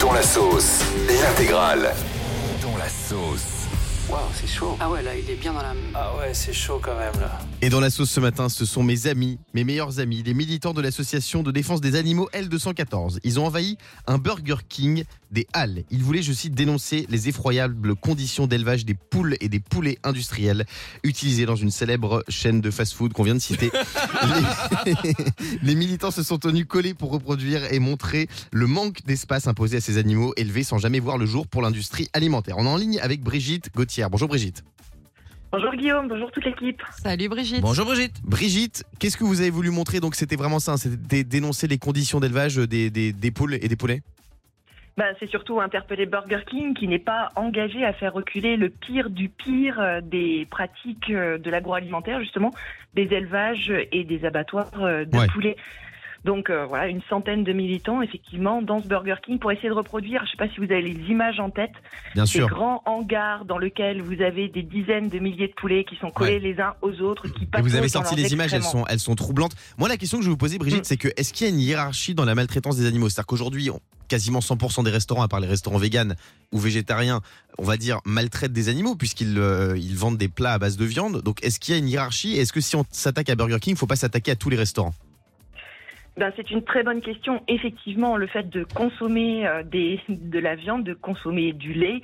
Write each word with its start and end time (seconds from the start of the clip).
Dont 0.00 0.12
la 0.12 0.22
sauce, 0.22 0.80
l'intégrale. 1.06 1.94
Dont 2.60 2.76
la 2.76 2.88
sauce. 2.88 3.68
Waouh, 4.08 4.20
c'est 4.34 4.48
chaud. 4.48 4.76
Ah 4.80 4.90
ouais, 4.90 5.02
là, 5.02 5.14
il 5.14 5.30
est 5.30 5.34
bien 5.34 5.52
dans 5.52 5.62
la. 5.62 5.72
Ah 5.94 6.12
ouais, 6.18 6.34
c'est 6.34 6.52
chaud 6.52 6.80
quand 6.82 6.96
même 6.96 7.20
là. 7.20 7.38
Et 7.60 7.70
dans 7.70 7.80
la 7.80 7.90
sauce 7.90 8.10
ce 8.10 8.20
matin, 8.20 8.48
ce 8.48 8.64
sont 8.64 8.84
mes 8.84 9.08
amis, 9.08 9.36
mes 9.52 9.64
meilleurs 9.64 9.98
amis, 9.98 10.22
les 10.22 10.32
militants 10.32 10.74
de 10.74 10.80
l'association 10.80 11.42
de 11.42 11.50
défense 11.50 11.80
des 11.80 11.96
animaux 11.96 12.28
L214. 12.32 13.18
Ils 13.24 13.40
ont 13.40 13.46
envahi 13.46 13.76
un 14.06 14.16
Burger 14.16 14.58
King 14.68 15.02
des 15.32 15.48
Halles. 15.52 15.82
Ils 15.90 16.04
voulaient, 16.04 16.22
je 16.22 16.32
cite, 16.32 16.54
dénoncer 16.54 17.06
les 17.10 17.28
effroyables 17.28 17.96
conditions 17.96 18.46
d'élevage 18.46 18.84
des 18.84 18.94
poules 18.94 19.36
et 19.40 19.48
des 19.48 19.58
poulets 19.58 19.98
industriels 20.04 20.66
utilisés 21.02 21.46
dans 21.46 21.56
une 21.56 21.72
célèbre 21.72 22.22
chaîne 22.28 22.60
de 22.60 22.70
fast-food 22.70 23.12
qu'on 23.12 23.24
vient 23.24 23.34
de 23.34 23.40
citer. 23.40 23.72
les... 24.86 24.94
les 25.62 25.74
militants 25.74 26.12
se 26.12 26.22
sont 26.22 26.38
tenus 26.38 26.64
collés 26.64 26.94
pour 26.94 27.10
reproduire 27.10 27.72
et 27.72 27.80
montrer 27.80 28.28
le 28.52 28.68
manque 28.68 29.04
d'espace 29.04 29.48
imposé 29.48 29.78
à 29.78 29.80
ces 29.80 29.98
animaux 29.98 30.32
élevés 30.36 30.62
sans 30.62 30.78
jamais 30.78 31.00
voir 31.00 31.18
le 31.18 31.26
jour 31.26 31.48
pour 31.48 31.62
l'industrie 31.62 32.08
alimentaire. 32.12 32.56
On 32.56 32.66
est 32.66 32.68
en 32.68 32.76
ligne 32.76 33.00
avec 33.00 33.20
Brigitte 33.20 33.70
Gauthier. 33.74 34.06
Bonjour 34.08 34.28
Brigitte. 34.28 34.62
Bonjour 35.50 35.72
Guillaume, 35.74 36.08
bonjour 36.08 36.30
toute 36.30 36.44
l'équipe. 36.44 36.82
Salut 36.90 37.28
Brigitte. 37.28 37.62
Bonjour 37.62 37.86
Brigitte. 37.86 38.20
Brigitte, 38.22 38.84
qu'est-ce 38.98 39.16
que 39.16 39.24
vous 39.24 39.40
avez 39.40 39.50
voulu 39.50 39.70
montrer 39.70 39.98
Donc 40.00 40.14
c'était 40.14 40.36
vraiment 40.36 40.58
ça, 40.58 40.72
hein, 40.72 40.76
c'était 40.76 41.24
dénoncer 41.24 41.66
les 41.66 41.78
conditions 41.78 42.20
d'élevage 42.20 42.56
des, 42.56 42.90
des, 42.90 43.12
des 43.12 43.30
poules 43.30 43.54
et 43.54 43.68
des 43.68 43.76
poulets 43.76 44.02
bah, 44.98 45.04
c'est 45.20 45.30
surtout 45.30 45.60
interpeller 45.60 46.06
Burger 46.06 46.40
King 46.50 46.74
qui 46.74 46.88
n'est 46.88 46.98
pas 46.98 47.28
engagé 47.36 47.84
à 47.84 47.92
faire 47.92 48.12
reculer 48.12 48.56
le 48.56 48.68
pire 48.68 49.10
du 49.10 49.28
pire 49.28 49.78
euh, 49.78 50.00
des 50.00 50.44
pratiques 50.50 51.10
euh, 51.10 51.38
de 51.38 51.50
l'agroalimentaire, 51.50 52.18
justement, 52.20 52.52
des 52.94 53.04
élevages 53.04 53.72
et 53.92 54.02
des 54.02 54.24
abattoirs 54.24 54.72
euh, 54.82 55.04
de 55.04 55.16
Ouais. 55.16 55.28
poulets. 55.28 55.56
Donc 56.24 56.50
euh, 56.50 56.66
voilà, 56.66 56.88
une 56.88 57.00
centaine 57.08 57.44
de 57.44 57.52
militants, 57.52 58.02
effectivement, 58.02 58.60
dans 58.60 58.82
ce 58.82 58.88
Burger 58.88 59.14
King 59.24 59.38
pour 59.38 59.52
essayer 59.52 59.68
de 59.68 59.74
reproduire, 59.74 60.20
je 60.20 60.26
ne 60.26 60.30
sais 60.30 60.36
pas 60.36 60.48
si 60.52 60.58
vous 60.58 60.70
avez 60.72 60.82
les 60.82 61.10
images 61.10 61.38
en 61.40 61.50
tête, 61.50 61.70
Bien 62.14 62.26
ces 62.26 62.38
sûr. 62.38 62.48
grands 62.48 62.82
hangars 62.86 63.44
dans 63.44 63.58
lesquels 63.58 64.02
vous 64.02 64.20
avez 64.20 64.48
des 64.48 64.62
dizaines 64.62 65.08
de 65.08 65.18
milliers 65.20 65.48
de 65.48 65.52
poulets 65.54 65.84
qui 65.84 65.96
sont 65.96 66.10
collés 66.10 66.40
les 66.40 66.58
uns 66.60 66.74
aux 66.82 67.00
autres, 67.00 67.28
qui 67.28 67.44
Et 67.56 67.60
vous 67.62 67.76
avez 67.76 67.88
sorti 67.88 68.16
les 68.16 68.32
images, 68.32 68.52
elles 68.52 68.62
sont, 68.64 68.84
elles 68.88 68.98
sont 69.00 69.14
troublantes. 69.14 69.54
Moi, 69.78 69.88
la 69.88 69.96
question 69.96 70.18
que 70.18 70.24
je 70.24 70.28
vais 70.28 70.32
vous 70.32 70.36
poser, 70.36 70.58
Brigitte, 70.58 70.80
Mm. 70.80 70.84
c'est 70.84 70.96
que 70.96 71.08
est-ce 71.16 71.32
qu'il 71.32 71.46
y 71.46 71.50
a 71.50 71.52
une 71.52 71.60
hiérarchie 71.60 72.14
dans 72.14 72.24
la 72.24 72.34
maltraitance 72.34 72.76
des 72.76 72.86
animaux? 72.86 73.08
C'est-à-dire 73.08 73.26
qu'aujourd'hui, 73.26 73.70
quasiment 74.08 74.40
100% 74.40 74.82
des 74.82 74.90
restaurants, 74.90 75.22
à 75.22 75.28
part 75.28 75.40
les 75.40 75.46
restaurants 75.46 75.78
véganes 75.78 76.16
ou 76.52 76.58
végétariens, 76.58 77.20
on 77.58 77.62
va 77.64 77.76
dire, 77.76 78.00
maltraitent 78.04 78.52
des 78.52 78.68
animaux 78.68 78.96
puisqu'ils 78.96 79.38
euh, 79.38 79.76
ils 79.76 79.96
vendent 79.96 80.16
des 80.16 80.28
plats 80.28 80.54
à 80.54 80.58
base 80.58 80.76
de 80.76 80.84
viande. 80.84 81.22
Donc, 81.22 81.44
est-ce 81.44 81.60
qu'il 81.60 81.74
y 81.74 81.76
a 81.76 81.78
une 81.78 81.88
hiérarchie? 81.88 82.36
Est-ce 82.38 82.52
que 82.52 82.60
si 82.60 82.74
on 82.74 82.84
s'attaque 82.90 83.28
à 83.30 83.34
Burger 83.36 83.58
King, 83.60 83.74
il 83.74 83.78
faut 83.78 83.86
pas 83.86 83.96
s'attaquer 83.96 84.30
à 84.32 84.36
tous 84.36 84.50
les 84.50 84.56
restaurants? 84.56 84.94
Ben, 86.18 86.32
c'est 86.34 86.50
une 86.50 86.64
très 86.64 86.82
bonne 86.82 87.00
question. 87.00 87.44
Effectivement, 87.46 88.16
le 88.16 88.26
fait 88.26 88.48
de 88.48 88.64
consommer 88.64 89.46
euh, 89.46 89.62
des, 89.62 90.00
de 90.08 90.40
la 90.40 90.56
viande, 90.56 90.82
de 90.82 90.92
consommer 90.92 91.52
du 91.52 91.72
lait 91.72 92.02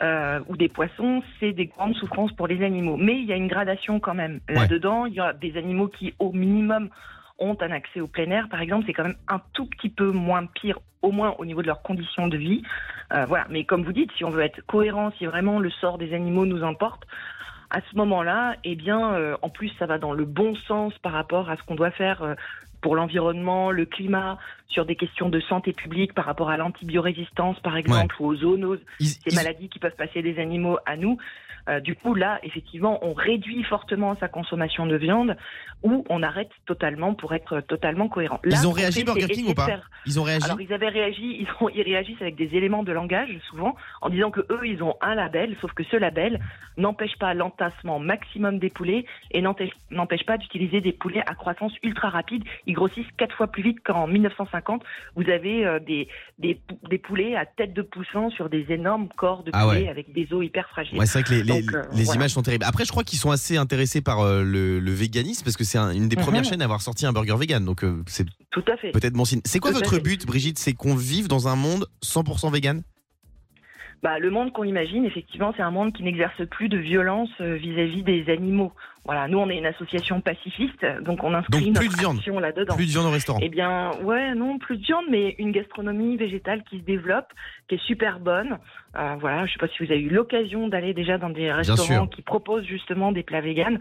euh, 0.00 0.38
ou 0.46 0.56
des 0.56 0.68
poissons, 0.68 1.20
c'est 1.40 1.50
des 1.50 1.66
grandes 1.66 1.96
souffrances 1.96 2.30
pour 2.32 2.46
les 2.46 2.64
animaux. 2.64 2.96
Mais 2.96 3.14
il 3.14 3.24
y 3.24 3.32
a 3.32 3.36
une 3.36 3.48
gradation 3.48 3.98
quand 3.98 4.14
même. 4.14 4.38
Là-dedans, 4.48 5.06
il 5.06 5.14
y 5.14 5.20
a 5.20 5.32
des 5.32 5.56
animaux 5.56 5.88
qui, 5.88 6.14
au 6.20 6.30
minimum, 6.30 6.90
ont 7.40 7.56
un 7.60 7.72
accès 7.72 8.00
au 8.00 8.06
plein 8.06 8.30
air, 8.30 8.48
par 8.48 8.60
exemple. 8.60 8.84
C'est 8.86 8.92
quand 8.92 9.02
même 9.02 9.18
un 9.26 9.40
tout 9.52 9.66
petit 9.66 9.88
peu 9.88 10.12
moins 10.12 10.46
pire, 10.46 10.78
au 11.02 11.10
moins 11.10 11.34
au 11.38 11.44
niveau 11.44 11.60
de 11.60 11.66
leurs 11.66 11.82
conditions 11.82 12.28
de 12.28 12.36
vie. 12.36 12.62
Euh, 13.12 13.24
voilà. 13.26 13.46
Mais 13.50 13.64
comme 13.64 13.82
vous 13.82 13.92
dites, 13.92 14.12
si 14.16 14.24
on 14.24 14.30
veut 14.30 14.42
être 14.42 14.64
cohérent, 14.66 15.10
si 15.18 15.26
vraiment 15.26 15.58
le 15.58 15.70
sort 15.70 15.98
des 15.98 16.14
animaux 16.14 16.46
nous 16.46 16.62
importe, 16.62 17.02
à 17.70 17.80
ce 17.90 17.96
moment-là, 17.96 18.54
eh 18.62 18.76
bien, 18.76 19.12
euh, 19.14 19.36
en 19.42 19.48
plus, 19.48 19.72
ça 19.78 19.86
va 19.86 19.98
dans 19.98 20.12
le 20.12 20.24
bon 20.24 20.54
sens 20.68 20.96
par 20.98 21.12
rapport 21.12 21.50
à 21.50 21.56
ce 21.56 21.62
qu'on 21.64 21.74
doit 21.74 21.90
faire 21.90 22.22
euh, 22.22 22.34
pour 22.80 22.94
l'environnement, 22.96 23.70
le 23.70 23.84
climat, 23.86 24.38
sur 24.68 24.84
des 24.84 24.96
questions 24.96 25.28
de 25.28 25.40
santé 25.40 25.72
publique 25.72 26.12
par 26.12 26.24
rapport 26.26 26.50
à 26.50 26.56
l'antibiorésistance, 26.56 27.58
par 27.60 27.76
exemple, 27.76 28.16
ou 28.20 28.26
aux 28.26 28.36
zoonoses, 28.36 28.80
Ils- 29.00 29.06
ces 29.06 29.30
ils- 29.32 29.34
maladies 29.34 29.68
qui 29.68 29.78
peuvent 29.78 29.96
passer 29.96 30.22
des 30.22 30.38
animaux 30.38 30.78
à 30.86 30.96
nous. 30.96 31.18
Euh, 31.68 31.80
du 31.80 31.96
coup, 31.96 32.14
là, 32.14 32.38
effectivement, 32.44 33.04
on 33.04 33.12
réduit 33.12 33.64
fortement 33.64 34.14
sa 34.20 34.28
consommation 34.28 34.86
de 34.86 34.94
viande 34.94 35.36
ou 35.82 36.04
on 36.08 36.22
arrête 36.22 36.50
totalement 36.64 37.14
pour 37.14 37.34
être 37.34 37.60
totalement 37.60 38.06
cohérent. 38.08 38.38
Là, 38.44 38.56
Ils 38.62 38.68
ont 38.68 38.70
réagi, 38.70 39.00
fait, 39.00 39.04
Burger 39.04 39.26
King, 39.26 39.48
ou 39.50 39.54
pas 39.54 39.66
Ils 40.06 40.20
ont 40.20 40.22
réagi 40.22 40.44
alors 40.44 40.60
ils 40.60 40.72
avaient 40.72 40.88
réagi, 40.88 41.38
ils, 41.40 41.48
ont- 41.60 41.68
ils 41.68 41.82
réagissent 41.82 42.22
avec 42.22 42.36
des 42.36 42.54
éléments 42.56 42.84
de 42.84 42.92
langage 42.92 43.30
souvent 43.50 43.74
en 44.00 44.10
disant 44.10 44.30
que 44.30 44.42
eux 44.48 44.60
ils 44.64 44.80
ont 44.84 44.94
un 45.00 45.16
label, 45.16 45.56
sauf 45.60 45.72
que 45.72 45.82
ce 45.82 45.96
label 45.96 46.38
n'empêche 46.76 47.16
pas 47.18 47.34
l'entassement 47.34 47.98
maximum 47.98 48.60
des 48.60 48.70
poulets 48.70 49.04
et 49.32 49.42
n'empêche 49.42 50.24
pas 50.24 50.38
d'utiliser 50.38 50.80
des 50.80 50.92
poulets 50.92 51.22
à 51.26 51.34
croissance 51.34 51.72
ultra 51.82 52.10
rapide. 52.10 52.44
Ils 52.66 52.74
grossissent 52.74 53.06
quatre 53.16 53.34
fois 53.36 53.46
plus 53.46 53.62
vite 53.62 53.78
qu'en 53.84 54.06
1950. 54.06 54.82
Vous 55.14 55.28
avez 55.30 55.64
euh, 55.64 55.78
des, 55.78 56.08
des 56.38 56.60
des 56.90 56.98
poulets 56.98 57.36
à 57.36 57.46
tête 57.46 57.72
de 57.74 57.82
poussin 57.82 58.28
sur 58.30 58.48
des 58.50 58.66
énormes 58.70 59.08
corps 59.16 59.42
de 59.44 59.50
Ah 59.52 59.64
poulets 59.66 59.82
ouais. 59.84 59.88
avec 59.88 60.12
des 60.12 60.32
os 60.32 60.44
hyper 60.44 60.68
fragiles. 60.68 60.98
Ouais, 60.98 61.06
c'est 61.06 61.20
vrai 61.20 61.28
que 61.28 61.34
les, 61.34 61.42
les- 61.42 61.68
euh, 61.74 61.82
les 61.94 62.04
voilà. 62.04 62.20
images 62.20 62.30
sont 62.32 62.42
terribles. 62.42 62.64
Après, 62.64 62.84
je 62.84 62.90
crois 62.90 63.04
qu'ils 63.04 63.18
sont 63.18 63.30
assez 63.30 63.56
intéressés 63.56 64.00
par 64.02 64.20
euh, 64.20 64.42
le, 64.42 64.80
le 64.80 64.90
véganisme 64.92 65.44
parce 65.44 65.56
que 65.56 65.64
c'est 65.64 65.78
un- 65.78 65.92
une 65.92 66.08
des 66.08 66.16
premières 66.16 66.42
Mhm. 66.42 66.48
chaînes 66.48 66.60
à 66.62 66.64
avoir 66.64 66.82
sorti 66.82 67.06
un 67.06 67.12
burger 67.12 67.36
vegan. 67.38 67.64
Donc, 67.64 67.84
c'est 68.06 68.26
Tout 68.50 68.64
à 68.72 68.76
fait. 68.76 68.90
peut-être 68.90 69.14
bon 69.14 69.24
signe. 69.24 69.40
C'est 69.44 69.58
quoi 69.60 69.70
Tout 69.72 69.78
votre 69.78 69.98
but, 69.98 70.26
Brigitte? 70.26 70.58
C'est 70.58 70.72
qu'on 70.72 70.94
vive 70.96 71.28
dans 71.28 71.48
un 71.48 71.56
monde 71.56 71.86
100% 72.02 72.50
vegan? 72.52 72.82
Bah, 74.02 74.18
le 74.18 74.30
monde 74.30 74.52
qu'on 74.52 74.64
imagine, 74.64 75.04
effectivement, 75.04 75.52
c'est 75.56 75.62
un 75.62 75.70
monde 75.70 75.92
qui 75.92 76.02
n'exerce 76.02 76.44
plus 76.46 76.68
de 76.68 76.76
violence 76.76 77.30
euh, 77.40 77.54
vis-à-vis 77.54 78.02
des 78.02 78.30
animaux. 78.30 78.72
Voilà, 79.04 79.28
nous, 79.28 79.38
on 79.38 79.48
est 79.48 79.56
une 79.56 79.66
association 79.66 80.20
pacifiste, 80.20 80.84
donc 81.02 81.22
on 81.22 81.32
inscrit 81.32 81.52
Donc, 81.52 81.62
plus 81.62 81.86
notre 81.86 81.96
de 81.96 82.00
viande. 82.00 82.16
action 82.16 82.38
là-dedans. 82.40 82.74
Plus 82.74 82.86
de 82.86 82.90
viande 82.90 83.06
au 83.06 83.10
restaurant. 83.10 83.38
Eh 83.40 83.48
bien, 83.48 83.92
ouais, 84.02 84.34
non, 84.34 84.58
plus 84.58 84.76
de 84.78 84.82
viande, 84.82 85.04
mais 85.08 85.36
une 85.38 85.52
gastronomie 85.52 86.16
végétale 86.16 86.62
qui 86.64 86.80
se 86.80 86.84
développe, 86.84 87.32
qui 87.68 87.76
est 87.76 87.82
super 87.84 88.18
bonne. 88.18 88.58
Euh, 88.98 89.14
voilà, 89.20 89.46
je 89.46 89.52
sais 89.52 89.58
pas 89.58 89.68
si 89.68 89.84
vous 89.84 89.92
avez 89.92 90.00
eu 90.00 90.10
l'occasion 90.10 90.66
d'aller 90.68 90.92
déjà 90.92 91.18
dans 91.18 91.30
des 91.30 91.52
restaurants 91.52 92.08
qui 92.08 92.22
proposent 92.22 92.64
justement 92.64 93.12
des 93.12 93.22
plats 93.22 93.40
véganes. 93.40 93.78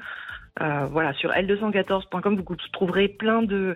Euh, 0.61 0.85
voilà, 0.91 1.13
sur 1.13 1.31
l214.com, 1.31 2.35
vous 2.37 2.55
trouverez 2.71 3.07
plein 3.09 3.41
de 3.41 3.75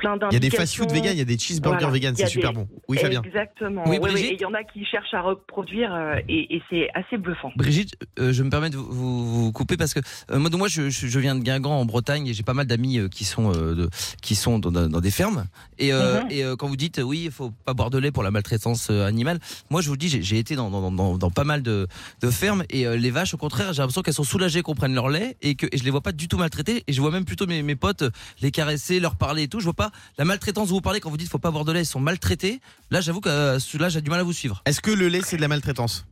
plein 0.00 0.16
Il 0.30 0.34
y 0.34 0.36
a 0.36 0.40
des 0.40 0.50
fast-food 0.50 0.90
vegan, 0.90 1.12
il 1.12 1.18
y 1.18 1.20
a 1.20 1.24
des 1.24 1.38
cheeseburgers 1.38 1.78
Voilà. 1.80 1.92
vegan, 1.94 2.14
c'est 2.16 2.26
super 2.26 2.50
des- 2.50 2.56
bon. 2.56 2.68
Oui, 2.88 2.98
Fabien. 2.98 3.22
Exactement. 3.22 3.84
Oui, 3.86 3.98
ouais, 3.98 4.10
Brigitte 4.10 4.30
et 4.32 4.34
il 4.34 4.40
y 4.40 4.44
en 4.46 4.54
a 4.54 4.64
qui 4.64 4.84
cherchent 4.84 5.12
à 5.14 5.20
reproduire 5.20 5.92
euh, 5.94 6.16
et, 6.28 6.56
et 6.56 6.62
c'est 6.70 6.88
assez 6.94 7.18
bluffant. 7.18 7.52
Brigitte, 7.56 7.94
euh, 8.18 8.32
je 8.32 8.42
me 8.42 8.50
permets 8.50 8.70
de 8.70 8.76
vous, 8.76 8.90
vous- 8.90 9.44
vous 9.44 9.52
couper 9.52 9.76
parce 9.76 9.92
que 9.94 10.00
euh, 10.30 10.38
moi, 10.38 10.48
donc 10.50 10.58
moi 10.58 10.68
je, 10.68 10.82
viens 11.18 11.34
de 11.34 11.42
Guingamp 11.42 11.70
en 11.78 11.84
Bretagne 11.84 12.26
et 12.26 12.34
j'ai 12.34 12.42
pas 12.42 12.54
mal 12.54 12.66
d'amis 12.66 12.98
euh, 12.98 13.08
qui 13.08 13.24
sont 13.24 13.52
euh, 13.54 13.74
de- 13.74 13.90
qui 14.22 14.34
sont 14.34 14.58
dans, 14.58 14.70
dans- 14.72 14.88
dans 14.88 15.00
des 15.00 15.10
fermes 15.10 15.44
et, 15.78 15.92
euh, 15.92 16.22
Mhm. 16.22 16.26
et 16.30 16.44
euh, 16.44 16.56
quand 16.56 16.66
vous 16.68 16.76
dites 16.76 17.00
oui 17.04 17.22
il 17.26 17.30
faut 17.30 17.50
pas 17.64 17.74
boire 17.74 17.90
de 17.90 17.98
lait 17.98 18.10
pour 18.10 18.22
la 18.22 18.30
maltraitance 18.30 18.88
euh, 18.90 19.04
animale, 19.06 19.38
moi 19.70 19.80
je 19.82 19.88
vous 19.88 19.96
dis 19.96 20.08
j'ai 20.08 20.38
été 20.38 20.56
dans, 20.56 20.70
dans, 20.70 20.90
dans, 20.90 21.18
dans 21.18 21.30
pas 21.30 21.44
mal 21.44 21.62
de, 21.62 21.86
de 22.22 22.30
fermes 22.30 22.64
et 22.70 22.86
euh, 22.86 22.96
les 22.96 23.10
vaches 23.10 23.34
au 23.34 23.38
contraire 23.38 23.72
j'ai 23.72 23.82
l'impression 23.82 24.02
qu'elles 24.02 24.14
sont 24.14 24.24
soulagées 24.24 24.62
qu'on 24.62 24.74
prenne 24.74 24.94
leur 24.94 25.08
lait 25.08 25.36
et 25.42 25.54
que 25.54 25.66
et 25.72 25.76
je 25.78 25.84
les 25.84 25.90
vois 25.90 26.00
pas 26.00 26.12
du 26.12 26.26
tout 26.28 26.38
maltraitées 26.38 26.84
et 26.86 26.92
je 26.92 27.00
vois 27.00 27.10
même 27.10 27.24
plutôt 27.24 27.46
mes, 27.46 27.62
mes 27.62 27.76
potes 27.76 28.04
les 28.40 28.50
caresser, 28.50 29.00
leur 29.00 29.16
parler 29.16 29.42
et 29.44 29.48
tout. 29.48 29.60
Je 29.60 29.64
vois 29.64 29.74
pas 29.74 29.89
la 30.18 30.24
maltraitance 30.24 30.68
dont 30.68 30.76
vous 30.76 30.80
parlez 30.80 31.00
quand 31.00 31.10
vous 31.10 31.16
dites 31.16 31.28
faut 31.28 31.38
pas 31.38 31.50
boire 31.50 31.64
de 31.64 31.72
lait, 31.72 31.82
ils 31.82 31.86
sont 31.86 32.00
maltraités. 32.00 32.60
Là 32.90 33.00
j'avoue 33.00 33.20
que 33.20 33.28
euh, 33.28 33.58
là 33.78 33.88
j'ai 33.88 34.00
du 34.00 34.10
mal 34.10 34.20
à 34.20 34.22
vous 34.22 34.32
suivre. 34.32 34.62
Est-ce 34.66 34.80
que 34.80 34.90
le 34.90 35.08
lait, 35.08 35.20
c'est 35.22 35.36
de 35.36 35.42
la 35.42 35.48
maltraitance? 35.48 36.06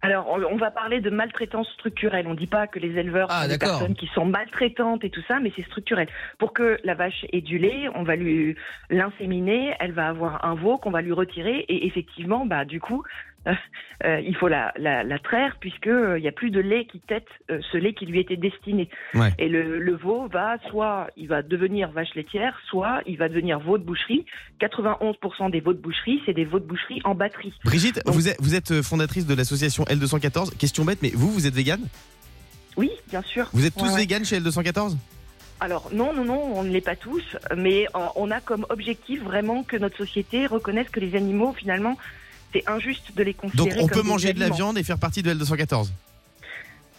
Alors, 0.00 0.28
on, 0.28 0.56
va 0.56 0.70
parler 0.70 1.00
de 1.00 1.10
maltraitance 1.10 1.68
structurelle. 1.70 2.28
On 2.28 2.34
ne 2.34 2.36
dit 2.36 2.46
pas 2.46 2.68
que 2.68 2.78
les 2.78 2.96
éleveurs 2.96 3.26
Ah, 3.30 3.42
sont 3.42 3.48
des 3.48 3.58
d'accord. 3.58 3.78
personnes 3.78 3.96
qui 3.96 4.06
sont 4.14 4.26
maltraitantes 4.26 5.02
et 5.02 5.10
tout 5.10 5.22
ça, 5.26 5.40
mais 5.40 5.52
c'est 5.56 5.64
structurel. 5.64 6.06
Pour 6.38 6.52
que 6.52 6.78
la 6.84 6.94
vache 6.94 7.26
ait 7.32 7.40
du 7.40 7.58
lait, 7.58 7.88
on 7.96 8.04
va 8.04 8.14
lui 8.14 8.54
l'inséminer, 8.90 9.74
elle 9.80 9.92
va 9.92 10.06
avoir 10.06 10.44
un 10.44 10.54
veau 10.54 10.78
qu'on 10.78 10.92
va 10.92 11.02
lui 11.02 11.12
retirer, 11.12 11.64
et 11.68 11.86
effectivement, 11.86 12.46
bah 12.46 12.64
du 12.64 12.80
coup, 12.80 13.02
euh, 14.04 14.20
il 14.20 14.36
faut 14.36 14.48
la, 14.48 14.72
la, 14.76 15.04
la 15.04 15.18
traire 15.18 15.56
puisque 15.60 15.86
euh, 15.86 16.18
il 16.18 16.24
y 16.24 16.28
a 16.28 16.32
plus 16.32 16.50
de 16.50 16.60
lait 16.60 16.86
qui 16.86 17.00
tète 17.00 17.26
euh, 17.50 17.60
ce 17.72 17.76
lait 17.78 17.94
qui 17.94 18.06
lui 18.06 18.20
était 18.20 18.36
destiné. 18.36 18.88
Ouais. 19.14 19.32
Et 19.38 19.48
le, 19.48 19.78
le 19.78 19.96
veau 19.96 20.28
va 20.28 20.56
soit 20.68 21.08
il 21.16 21.28
va 21.28 21.42
devenir 21.42 21.90
vache 21.90 22.14
laitière, 22.14 22.58
soit 22.68 23.00
il 23.06 23.16
va 23.16 23.28
devenir 23.28 23.58
veau 23.60 23.78
de 23.78 23.84
boucherie. 23.84 24.26
91% 24.60 25.50
des 25.50 25.60
veaux 25.60 25.72
de 25.72 25.78
boucherie, 25.80 26.20
c'est 26.26 26.34
des 26.34 26.44
veaux 26.44 26.58
de 26.58 26.64
boucherie 26.66 27.00
en 27.04 27.14
batterie. 27.14 27.52
Brigitte, 27.64 28.04
Donc- 28.04 28.14
vous 28.14 28.28
êtes, 28.28 28.36
vous 28.40 28.54
êtes 28.54 28.82
fondatrice 28.82 29.26
de 29.26 29.34
l'association 29.34 29.84
L214. 29.84 30.56
Question 30.56 30.84
bête, 30.84 30.98
mais 31.02 31.10
vous, 31.14 31.30
vous 31.30 31.46
êtes 31.46 31.54
vegan 31.54 31.80
Oui, 32.76 32.90
bien 33.08 33.22
sûr. 33.22 33.48
Vous 33.52 33.64
êtes 33.66 33.74
tous 33.74 33.84
Ouais, 33.94 34.24
chez 34.24 34.40
L214 34.40 34.96
Alors 35.60 35.90
non, 35.92 36.12
non, 36.12 36.24
non, 36.24 36.52
on 36.54 36.64
ne 36.64 36.70
l'est 36.70 36.80
pas 36.80 36.96
tous, 36.96 37.36
mais 37.56 37.86
on 38.16 38.30
a 38.30 38.40
comme 38.40 38.66
objectif 38.68 39.22
vraiment 39.22 39.62
que 39.62 39.76
notre 39.76 39.96
société 39.96 40.46
reconnaisse 40.46 40.88
que 40.90 41.00
les 41.00 41.16
animaux, 41.16 41.52
finalement, 41.52 41.96
c'est 42.52 42.68
injuste 42.68 43.14
de 43.16 43.22
les 43.22 43.32
Donc 43.32 43.52
considérer 43.52 43.80
on 43.82 43.86
comme 43.86 44.02
peut 44.02 44.08
manger 44.08 44.32
de 44.32 44.40
la 44.40 44.50
viande 44.50 44.78
et 44.78 44.82
faire 44.82 44.98
partie 44.98 45.22
de 45.22 45.32
L214 45.34 45.88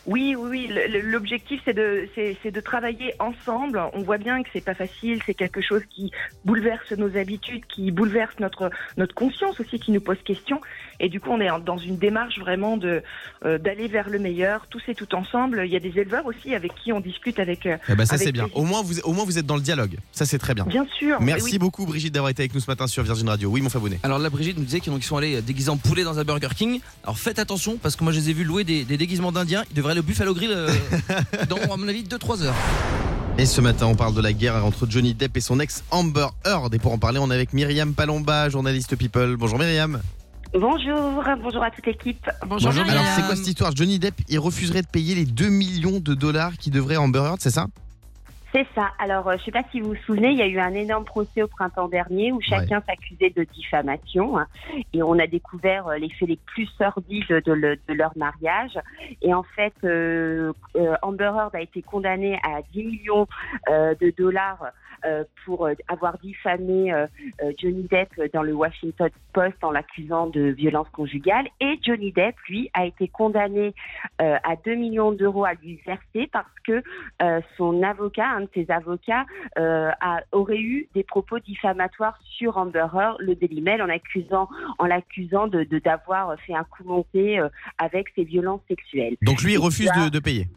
Oui, 0.05 0.35
oui, 0.35 0.69
L'objectif, 1.03 1.61
c'est 1.65 1.73
de, 1.73 2.07
c'est, 2.15 2.51
de 2.51 2.61
travailler 2.61 3.13
ensemble. 3.19 3.81
On 3.93 4.01
voit 4.01 4.17
bien 4.17 4.41
que 4.43 4.49
c'est 4.53 4.63
pas 4.63 4.73
facile. 4.73 5.21
C'est 5.25 5.33
quelque 5.33 5.61
chose 5.61 5.81
qui 5.89 6.11
bouleverse 6.45 6.91
nos 6.93 7.15
habitudes, 7.17 7.63
qui 7.67 7.91
bouleverse 7.91 8.33
notre 8.39 8.69
notre 8.97 9.13
conscience 9.13 9.59
aussi, 9.59 9.79
qui 9.79 9.91
nous 9.91 10.01
pose 10.01 10.17
question. 10.25 10.59
Et 10.99 11.09
du 11.09 11.19
coup, 11.19 11.29
on 11.31 11.39
est 11.39 11.49
dans 11.65 11.77
une 11.77 11.97
démarche 11.97 12.39
vraiment 12.39 12.77
de 12.77 13.03
euh, 13.45 13.57
d'aller 13.57 13.87
vers 13.87 14.09
le 14.09 14.19
meilleur, 14.19 14.67
tous 14.67 14.81
et 14.87 14.95
tout 14.95 15.13
ensemble. 15.15 15.63
Il 15.65 15.71
y 15.71 15.75
a 15.75 15.79
des 15.79 15.97
éleveurs 15.99 16.25
aussi 16.25 16.55
avec 16.55 16.73
qui 16.75 16.91
on 16.91 16.99
discute 16.99 17.39
avec. 17.39 17.65
euh, 17.65 17.77
Eh 17.89 17.95
ben, 17.95 18.05
ça 18.05 18.17
c'est 18.17 18.31
bien. 18.31 18.47
Au 18.53 18.63
moins, 18.63 18.81
vous, 18.81 18.99
au 19.01 19.13
moins 19.13 19.25
vous 19.25 19.37
êtes 19.37 19.45
dans 19.45 19.55
le 19.55 19.61
dialogue. 19.61 19.97
Ça 20.11 20.25
c'est 20.25 20.39
très 20.39 20.53
bien. 20.55 20.65
bien 20.65 20.87
sûr. 20.97 21.19
Merci 21.21 21.53
oui. 21.53 21.57
beaucoup 21.59 21.85
Brigitte 21.85 22.13
d'avoir 22.13 22.29
été 22.31 22.41
avec 22.41 22.53
nous 22.53 22.59
ce 22.59 22.69
matin 22.69 22.87
sur 22.87 23.03
Virgin 23.03 23.29
Radio. 23.29 23.49
Oui 23.49 23.61
mon 23.61 23.69
Fabonnet. 23.69 23.99
Alors 24.03 24.19
là, 24.19 24.29
Brigitte 24.29 24.57
nous 24.57 24.63
disait 24.65 24.79
qu'ils 24.79 25.03
sont 25.03 25.17
allés 25.17 25.41
déguisés 25.41 25.69
en 25.69 25.77
poulet 25.77 26.03
dans 26.03 26.19
un 26.19 26.23
Burger 26.23 26.49
King. 26.55 26.79
Alors 27.03 27.17
faites 27.17 27.39
attention 27.39 27.77
parce 27.77 27.95
que 27.95 28.03
moi 28.03 28.11
je 28.13 28.19
les 28.19 28.29
ai 28.31 28.33
vus 28.33 28.43
louer 28.43 28.63
des, 28.63 28.83
des 28.85 28.97
déguisements 28.97 29.31
d'indiens. 29.31 29.63
Ils 29.71 29.75
devraient 29.75 29.88
aller 29.89 29.99
au 29.99 30.03
Buffalo 30.03 30.33
Grill 30.33 30.51
euh, 30.51 30.69
dans, 31.49 31.57
à 31.57 31.77
mon 31.77 31.87
avis, 31.87 32.03
2-3 32.03 32.43
heures. 32.43 32.55
Et 33.37 33.45
ce 33.45 33.61
matin, 33.61 33.85
on 33.87 33.95
parle 33.95 34.13
de 34.13 34.21
la 34.21 34.33
guerre 34.33 34.65
entre 34.65 34.85
Johnny 34.89 35.13
Depp 35.13 35.37
et 35.37 35.41
son 35.41 35.59
ex 35.59 35.83
Amber 35.91 36.27
Heard. 36.45 36.73
Et 36.73 36.79
pour 36.79 36.91
en 36.91 36.97
parler, 36.97 37.19
on 37.19 37.31
est 37.31 37.35
avec 37.35 37.53
Myriam 37.53 37.93
Palomba, 37.93 38.49
journaliste 38.49 38.95
People. 38.97 39.37
Bonjour 39.37 39.57
Myriam. 39.57 40.01
Bonjour, 40.53 41.23
bonjour 41.41 41.63
à 41.63 41.69
toute 41.71 41.85
l'équipe. 41.85 42.29
Bonjour, 42.47 42.71
Alors 42.71 42.83
Myriam. 42.83 43.05
c'est 43.15 43.21
quoi 43.21 43.35
cette 43.35 43.47
histoire? 43.47 43.75
Johnny 43.75 43.99
Depp, 43.99 44.15
il 44.27 44.39
refuserait 44.39 44.81
de 44.81 44.87
payer 44.87 45.15
les 45.15 45.25
2 45.25 45.47
millions 45.47 45.99
de 45.99 46.13
dollars 46.15 46.57
qu'il 46.57 46.73
devrait 46.73 46.97
Amber 46.97 47.19
Heard, 47.19 47.37
c'est 47.39 47.51
ça? 47.51 47.67
C'est 48.51 48.65
ça. 48.73 48.89
Alors, 48.97 49.27
euh, 49.27 49.33
je 49.33 49.41
ne 49.41 49.45
sais 49.45 49.51
pas 49.51 49.63
si 49.71 49.79
vous 49.79 49.89
vous 49.89 49.95
souvenez, 50.05 50.29
il 50.31 50.37
y 50.37 50.41
a 50.41 50.47
eu 50.47 50.59
un 50.59 50.73
énorme 50.73 51.05
procès 51.05 51.43
au 51.43 51.47
printemps 51.47 51.87
dernier 51.87 52.31
où 52.31 52.41
chacun 52.41 52.81
s'accusait 52.87 53.29
de 53.29 53.43
diffamation 53.43 54.39
hein, 54.39 54.47
et 54.93 55.03
on 55.03 55.19
a 55.19 55.27
découvert 55.27 55.87
euh, 55.87 55.97
les 55.97 56.09
faits 56.09 56.27
les 56.29 56.39
plus 56.47 56.65
sordides 56.77 57.27
de, 57.45 57.53
le- 57.53 57.75
de 57.87 57.93
leur 57.93 58.11
mariage. 58.17 58.79
Et 59.21 59.33
en 59.35 59.43
fait, 59.43 59.73
euh, 59.83 60.51
euh, 60.75 60.95
Amber 61.03 61.25
Heard 61.35 61.53
a 61.53 61.61
été 61.61 61.83
condamnée 61.83 62.39
à 62.43 62.61
10 62.73 62.83
millions 62.85 63.27
euh, 63.69 63.93
de 64.01 64.11
dollars 64.17 64.63
pour 65.45 65.65
euh, 65.65 65.73
avoir 65.87 66.17
diffamé 66.19 66.93
euh, 66.93 67.07
euh, 67.43 67.51
Johnny 67.57 67.83
Depp 67.83 68.09
dans 68.33 68.43
le 68.43 68.53
Washington 68.53 69.09
Post 69.33 69.63
en 69.63 69.71
l'accusant 69.71 70.27
de 70.27 70.41
violence 70.41 70.89
conjugale. 70.89 71.47
Et 71.59 71.79
Johnny 71.81 72.11
Depp, 72.11 72.35
lui, 72.47 72.69
a 72.73 72.85
été 72.85 73.07
condamné 73.07 73.73
euh, 74.21 74.37
à 74.43 74.55
2 74.63 74.75
millions 74.75 75.11
d'euros 75.11 75.45
à 75.45 75.53
lui 75.53 75.79
verser 75.85 76.29
parce 76.31 76.47
que 76.65 76.83
euh, 77.21 77.41
son 77.57 77.81
avocat, 77.83 78.27
un 78.27 78.41
de 78.41 78.49
ses 78.53 78.69
avocats, 78.69 79.25
euh, 79.57 79.91
a, 80.01 80.21
aurait 80.31 80.59
eu 80.59 80.87
des 80.93 81.03
propos 81.03 81.39
diffamatoires 81.39 82.19
sur 82.37 82.57
Amber 82.57 82.87
Heard, 82.93 83.17
le 83.19 83.35
Daily 83.35 83.61
Mail, 83.61 83.81
en 83.81 83.89
accusant, 83.89 84.49
en 84.77 84.85
l'accusant 84.85 85.47
de 85.47 85.63
d'avoir 85.79 86.35
fait 86.41 86.53
un 86.53 86.63
coup 86.63 86.83
monté 86.83 87.39
euh, 87.39 87.47
avec 87.77 88.07
ses 88.15 88.23
violences 88.23 88.61
sexuelles. 88.67 89.15
Donc 89.21 89.41
lui, 89.41 89.53
il 89.53 89.57
refuse 89.57 89.91
de 90.11 90.19
payer. 90.19 90.47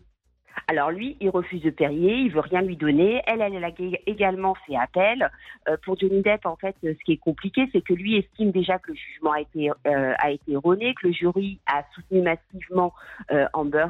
Alors 0.68 0.90
lui, 0.90 1.16
il 1.20 1.30
refuse 1.30 1.62
de 1.62 1.70
payer, 1.70 2.14
il 2.14 2.30
veut 2.30 2.40
rien 2.40 2.62
lui 2.62 2.76
donner. 2.76 3.22
Elle, 3.26 3.40
elle, 3.40 3.54
elle 3.54 3.64
a 3.64 3.70
également 4.06 4.54
fait 4.66 4.76
appel. 4.76 5.30
Euh, 5.68 5.76
pour 5.84 5.98
Johnny 5.98 6.22
Depp, 6.22 6.46
en 6.46 6.56
fait, 6.56 6.74
euh, 6.84 6.94
ce 6.98 7.04
qui 7.04 7.12
est 7.12 7.18
compliqué, 7.18 7.68
c'est 7.72 7.82
que 7.82 7.94
lui 7.94 8.16
estime 8.16 8.50
déjà 8.50 8.78
que 8.78 8.90
le 8.90 8.96
jugement 8.96 9.32
a 9.32 9.40
été 9.40 9.70
euh, 9.86 10.14
erroné, 10.48 10.94
que 10.94 11.08
le 11.08 11.12
jury 11.12 11.58
a 11.66 11.84
soutenu 11.94 12.22
massivement 12.22 12.92
euh, 13.30 13.46
Amber. 13.52 13.86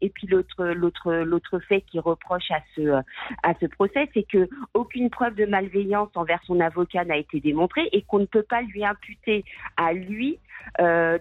Et 0.00 0.10
puis 0.10 0.26
l'autre 0.26 1.58
fait 1.68 1.82
qui 1.82 1.98
reproche 1.98 2.50
à 2.50 3.54
ce 3.60 3.66
procès, 3.66 4.08
c'est 4.14 4.22
que 4.22 4.48
aucune 4.74 5.10
preuve 5.10 5.34
de 5.34 5.46
malveillance 5.46 6.10
envers 6.14 6.40
son 6.44 6.60
avocat 6.60 7.04
n'a 7.04 7.16
été 7.16 7.40
démontrée 7.40 7.88
et 7.92 8.02
qu'on 8.02 8.20
ne 8.20 8.26
peut 8.26 8.42
pas 8.42 8.62
lui 8.62 8.84
imputer 8.84 9.44
à 9.76 9.92
lui 9.92 10.38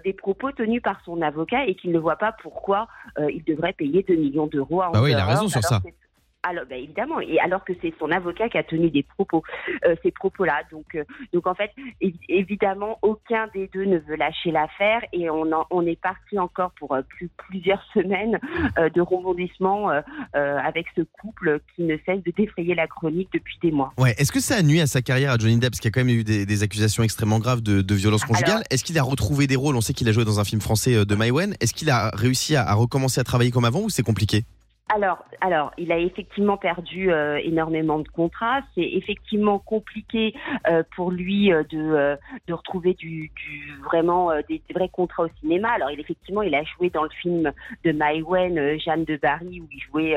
des 0.03 0.13
propos 0.13 0.51
tenus 0.51 0.81
par 0.81 1.01
son 1.03 1.21
avocat 1.21 1.65
et 1.65 1.75
qu'il 1.75 1.91
ne 1.91 1.99
voit 1.99 2.17
pas 2.17 2.33
pourquoi 2.41 2.87
il 3.17 3.43
devrait 3.43 3.73
payer 3.73 4.03
2 4.03 4.15
millions 4.15 4.47
d'euros 4.47 4.78
Bah 4.93 5.01
oui, 5.01 5.11
il 5.11 5.15
a 5.15 5.23
Amber 5.23 5.33
raison 5.33 5.47
sur 5.47 5.57
alors 5.59 5.69
ça. 5.69 5.79
que- 5.83 5.93
Alors, 6.41 6.63
bah, 6.69 6.77
évidemment, 6.77 7.19
et 7.19 7.37
alors 7.41 7.65
que 7.65 7.73
c'est 7.81 7.93
son 7.99 8.09
avocat 8.11 8.47
qui 8.47 8.57
a 8.57 8.63
tenu 8.63 8.89
des 8.89 9.03
propos, 9.03 9.43
euh, 9.85 9.95
ces 10.01 10.11
propos-là. 10.11 10.61
Donc, 10.71 10.85
euh, 10.95 11.03
donc 11.33 11.45
en 11.47 11.53
fait, 11.53 11.69
évi- 12.01 12.15
évidemment, 12.29 12.97
aucun 13.01 13.47
des 13.53 13.69
deux 13.73 13.83
ne 13.83 13.97
veut 13.97 14.15
lâcher 14.15 14.51
l'affaire 14.51 15.01
et 15.11 15.29
on, 15.29 15.51
en- 15.51 15.65
on 15.69 15.85
est 15.85 15.99
parti 16.01 16.39
encore 16.39 16.71
pour 16.79 16.93
euh, 16.95 17.01
plus, 17.01 17.29
plusieurs 17.49 17.83
semaines 17.93 18.39
de 18.77 19.01
rebondissements 19.01 19.89
avec 20.33 20.85
ce 20.95 21.01
couple 21.01 21.59
qui 21.75 21.83
ne 21.83 21.97
cesse 22.05 22.23
de 22.23 22.31
défrayer 22.31 22.73
la 22.73 22.87
chronique 22.87 23.27
depuis 23.33 23.57
des 23.61 23.71
mois. 23.71 23.91
Ouais. 23.97 24.15
Est-ce 24.17 24.31
que 24.31 24.39
ça 24.39 24.55
a 24.55 24.61
nuit 24.61 24.79
à 24.79 24.87
sa 24.87 25.01
carrière 25.01 25.33
à 25.33 25.37
Johnny 25.37 25.57
Depp? 25.57 25.71
Parce 25.71 25.81
qu'il 25.81 25.89
y 25.89 25.91
a 25.91 25.95
quand 25.99 26.05
même 26.05 26.15
eu 26.15 26.23
des, 26.23 26.45
des 26.45 26.63
accusations 26.63 27.03
extrêmement 27.03 27.39
graves 27.39 27.61
de, 27.61 27.81
de 27.81 27.95
violence 27.95 28.23
conjugale. 28.23 28.63
Est-ce 28.71 28.85
qu'il 28.85 28.97
a 28.97 29.03
retrouvé 29.03 29.45
des 29.47 29.57
rôles? 29.57 29.75
On 29.75 29.81
sait 29.81 29.93
qu'il 29.93 30.07
a 30.07 30.13
joué 30.13 30.23
dans 30.23 30.39
un 30.39 30.45
film 30.45 30.61
français 30.61 31.05
de 31.05 31.15
Maïwen. 31.15 31.53
Est-ce 31.59 31.73
qu'il 31.73 31.89
a 31.89 32.11
réussi 32.13 32.55
à, 32.55 32.63
à 32.65 32.73
recommencer 32.75 33.19
à 33.19 33.25
travailler 33.25 33.51
comme 33.51 33.65
avant 33.65 33.81
ou 33.81 33.89
c'est 33.89 34.03
compliqué? 34.03 34.45
Alors, 34.91 35.23
alors, 35.41 35.71
il 35.77 35.91
a 35.91 35.99
effectivement 35.99 36.57
perdu 36.57 37.11
euh, 37.11 37.39
énormément 37.43 37.99
de 37.99 38.07
contrats. 38.07 38.61
C'est 38.73 38.81
effectivement 38.81 39.59
compliqué 39.59 40.33
euh, 40.67 40.81
pour 40.95 41.11
lui 41.11 41.53
euh, 41.53 41.63
de, 41.69 41.77
euh, 41.77 42.15
de 42.47 42.53
retrouver 42.53 42.95
du, 42.95 43.31
du 43.35 43.71
vraiment 43.83 44.31
euh, 44.31 44.41
des, 44.49 44.63
vrais 44.73 44.89
contrats 44.89 45.25
au 45.25 45.29
cinéma. 45.41 45.69
Alors, 45.69 45.91
il 45.91 45.99
effectivement, 45.99 46.41
il 46.41 46.55
a 46.55 46.63
joué 46.63 46.89
dans 46.89 47.03
le 47.03 47.09
film 47.21 47.51
de 47.83 47.91
Maïwen, 47.91 48.57
euh, 48.57 48.79
Jeanne 48.79 49.05
de 49.05 49.15
Barry, 49.17 49.61
où 49.61 49.67
il 49.71 49.79
jouait 49.79 50.15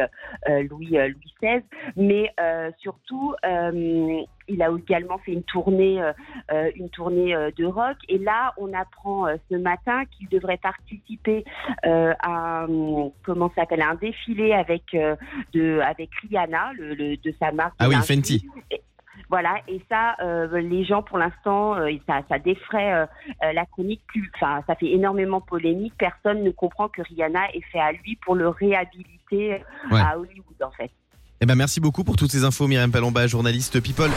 Louis 0.49 0.93
Louis 0.93 1.35
XVI. 1.43 1.63
Mais 1.97 2.33
surtout, 2.79 3.35
il 4.53 4.63
a 4.63 4.71
également 4.71 5.19
fait 5.19 5.33
une 5.33 5.43
tournée, 5.43 6.01
euh, 6.03 6.13
euh, 6.53 6.71
une 6.77 6.89
tournée 6.91 7.35
euh, 7.35 7.51
de 7.57 7.65
rock. 7.65 7.97
Et 8.09 8.19
là, 8.19 8.53
on 8.57 8.73
apprend 8.73 9.27
ce 9.51 9.57
matin 9.57 10.05
qu'il 10.07 10.29
devrait 10.29 10.59
participer 10.59 11.45
à 11.85 12.65
un- 12.65 13.11
comment 13.25 13.49
ça 13.55 13.63
s'appelle 13.63 13.83
un 13.83 13.95
défilé 13.97 14.53
avec 14.53 14.85
de 15.53 15.81
avec 15.81 16.11
Rihanna, 16.23 16.73
le, 16.75 16.95
le- 16.95 17.17
de 17.17 17.35
sa 17.39 17.53
marque. 17.53 17.75
Ah 17.79 17.89
oui. 17.89 17.97
Fenty. 17.97 18.47
Et- 18.71 18.81
Voilà, 19.29 19.55
et 19.67 19.81
ça, 19.91 20.17
euh, 20.21 20.61
les 20.61 20.85
gens 20.85 21.03
pour 21.03 21.17
l'instant, 21.17 21.75
euh, 21.77 21.91
ça, 22.07 22.21
ça 22.29 22.39
défraie 22.39 22.93
euh, 22.93 23.07
la 23.55 23.65
chronique 23.67 24.03
enfin, 24.37 24.63
ça 24.67 24.75
fait 24.75 24.91
énormément 24.93 25.41
polémique. 25.41 25.95
Personne 25.97 26.43
ne 26.43 26.51
comprend 26.51 26.89
que 26.89 27.01
Rihanna 27.03 27.51
ait 27.55 27.63
fait 27.73 27.79
à 27.81 27.93
lui 27.93 28.17
pour 28.17 28.35
le 28.35 28.49
réhabiliter 28.49 29.63
Ouais. 29.91 30.01
à 30.01 30.19
Hollywood, 30.19 30.63
en 30.63 30.71
fait. 30.73 30.91
Eh 31.43 31.45
ben 31.45 31.57
merci 31.57 31.81
beaucoup 31.81 32.05
pour 32.05 32.15
toutes 32.15 32.31
ces 32.31 32.45
infos, 32.45 32.69
Myriam 32.69 32.93
Palomba, 32.93 33.27
journaliste 33.27 33.81
People. 33.81 34.13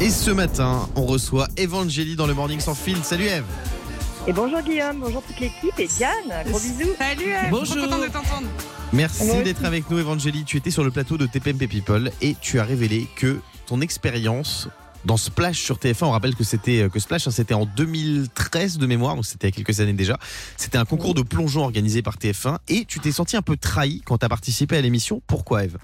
Et 0.00 0.10
ce 0.10 0.30
matin, 0.30 0.86
on 0.96 1.06
reçoit 1.06 1.48
Evangélie 1.58 2.14
dans 2.14 2.26
le 2.26 2.34
Morning 2.34 2.60
sans 2.60 2.74
fil. 2.74 3.02
Salut 3.02 3.24
Eve 3.24 3.46
Et 4.26 4.34
bonjour 4.34 4.60
Guillaume, 4.60 4.98
bonjour 5.00 5.22
toute 5.22 5.40
l'équipe 5.40 5.72
et 5.78 5.86
Diane, 5.86 6.44
gros 6.46 6.60
bisous. 6.60 6.90
Salut, 6.98 7.30
Eve. 7.30 7.50
Bonjour. 7.50 7.88
Trop 7.88 8.04
de 8.04 8.12
t'entendre. 8.12 8.48
Merci 8.92 9.42
d'être 9.44 9.64
avec 9.64 9.88
nous, 9.88 9.96
Evangélie. 9.96 10.44
Tu 10.44 10.58
étais 10.58 10.70
sur 10.70 10.84
le 10.84 10.90
plateau 10.90 11.16
de 11.16 11.24
TPMP 11.24 11.68
People 11.68 12.10
et 12.20 12.36
tu 12.38 12.60
as 12.60 12.64
révélé 12.64 13.06
que 13.16 13.40
ton 13.64 13.80
expérience 13.80 14.68
dans 15.06 15.16
Splash 15.16 15.62
sur 15.62 15.78
TF1, 15.78 16.04
on 16.04 16.10
rappelle 16.10 16.34
que 16.34 16.44
c'était 16.44 16.86
que 16.92 16.98
Splash, 16.98 17.28
hein, 17.28 17.30
c'était 17.30 17.54
en 17.54 17.64
2013 17.64 18.76
de 18.76 18.86
mémoire, 18.86 19.14
donc 19.14 19.24
c'était 19.24 19.48
il 19.48 19.52
y 19.52 19.54
a 19.54 19.56
quelques 19.56 19.80
années 19.80 19.94
déjà. 19.94 20.18
C'était 20.58 20.76
un 20.76 20.84
concours 20.84 21.14
de 21.14 21.22
plongeon 21.22 21.62
organisé 21.62 22.02
par 22.02 22.18
TF1 22.18 22.58
et 22.68 22.84
tu 22.84 23.00
t'es 23.00 23.12
senti 23.12 23.38
un 23.38 23.42
peu 23.42 23.56
trahi 23.56 24.02
quand 24.04 24.18
tu 24.18 24.26
as 24.26 24.28
participé 24.28 24.76
à 24.76 24.82
l'émission. 24.82 25.22
Pourquoi, 25.26 25.64
Eve? 25.64 25.78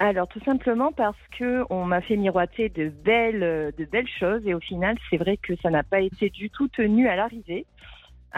Alors 0.00 0.28
tout 0.28 0.40
simplement 0.40 0.92
parce 0.92 1.18
que 1.38 1.62
on 1.68 1.84
m'a 1.84 2.00
fait 2.00 2.16
miroiter 2.16 2.70
de 2.70 2.88
belles, 2.88 3.42
euh, 3.42 3.70
de 3.76 3.84
belles 3.84 4.08
choses 4.08 4.40
et 4.46 4.54
au 4.54 4.60
final 4.60 4.96
c'est 5.10 5.18
vrai 5.18 5.36
que 5.36 5.54
ça 5.62 5.68
n'a 5.68 5.82
pas 5.82 6.00
été 6.00 6.30
du 6.30 6.48
tout 6.48 6.68
tenu 6.68 7.06
à 7.06 7.16
l'arrivée. 7.16 7.66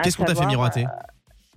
Qu'est-ce 0.03 0.17
qu'on 0.17 0.25
t'a 0.25 0.35
fait 0.35 0.45
miroiter 0.45 0.83
euh, 0.83 0.89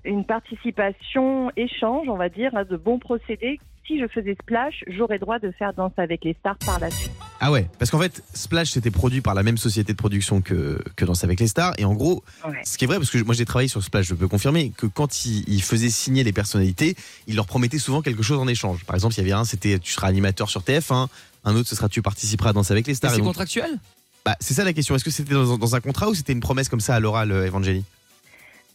Une 0.04 0.24
participation 0.24 1.50
échange, 1.56 2.08
on 2.08 2.16
va 2.16 2.28
dire, 2.28 2.56
à 2.56 2.62
de 2.62 2.76
bons 2.76 3.00
procédés. 3.00 3.58
Si 3.84 3.98
je 3.98 4.06
faisais 4.06 4.36
Splash, 4.40 4.84
j'aurais 4.86 5.18
droit 5.18 5.40
de 5.40 5.50
faire 5.50 5.72
Danse 5.72 5.92
avec 5.96 6.24
les 6.24 6.34
stars 6.34 6.58
par 6.64 6.78
la 6.78 6.90
suite. 6.90 7.15
Ah 7.40 7.52
ouais, 7.52 7.68
parce 7.78 7.90
qu'en 7.90 7.98
fait, 8.00 8.22
Splash 8.32 8.70
c'était 8.70 8.90
produit 8.90 9.20
par 9.20 9.34
la 9.34 9.42
même 9.42 9.58
société 9.58 9.92
de 9.92 9.98
production 9.98 10.40
que, 10.40 10.82
que 10.96 11.04
Danse 11.04 11.22
avec 11.22 11.38
les 11.38 11.46
stars. 11.48 11.74
Et 11.78 11.84
en 11.84 11.92
gros, 11.94 12.24
Ouais. 12.46 12.60
ce 12.64 12.78
qui 12.78 12.84
est 12.84 12.86
vrai, 12.86 12.96
parce 12.96 13.10
que 13.10 13.18
moi 13.22 13.34
j'ai 13.34 13.44
travaillé 13.44 13.68
sur 13.68 13.82
Splash, 13.82 14.06
je 14.06 14.14
peux 14.14 14.26
confirmer 14.28 14.72
que 14.76 14.86
quand 14.86 15.24
ils 15.26 15.44
il 15.46 15.62
faisaient 15.62 15.90
signer 15.90 16.24
les 16.24 16.32
personnalités, 16.32 16.96
ils 17.26 17.36
leur 17.36 17.46
promettaient 17.46 17.78
souvent 17.78 18.00
quelque 18.00 18.22
chose 18.22 18.38
en 18.38 18.48
échange. 18.48 18.84
Par 18.84 18.96
exemple, 18.96 19.14
il 19.14 19.18
y 19.18 19.20
avait 19.20 19.32
un, 19.32 19.44
c'était 19.44 19.78
tu 19.78 19.92
seras 19.92 20.08
animateur 20.08 20.48
sur 20.48 20.62
TF1, 20.62 21.08
un 21.44 21.56
autre, 21.56 21.68
ce 21.68 21.76
sera 21.76 21.88
tu 21.90 22.00
participeras 22.02 22.50
à 22.50 22.52
Danse 22.54 22.70
avec 22.70 22.86
les 22.86 22.94
stars. 22.94 23.12
C'est 23.14 23.20
contractuel? 23.20 23.78
bah, 24.24 24.36
c'est 24.40 24.54
ça 24.54 24.64
la 24.64 24.72
question. 24.72 24.94
Est-ce 24.96 25.04
que 25.04 25.10
c'était 25.10 25.34
dans, 25.34 25.58
dans 25.58 25.74
un 25.76 25.80
contrat 25.80 26.08
ou 26.08 26.14
c'était 26.14 26.32
une 26.32 26.40
promesse 26.40 26.68
comme 26.68 26.80
ça 26.80 26.94
à 26.96 27.00
l'oral, 27.00 27.30
euh, 27.32 27.46
Evangélie? 27.46 27.84